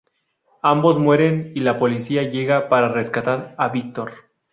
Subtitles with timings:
[0.63, 4.11] Ambos mueren y la policía llega para rescatar a "Víctor".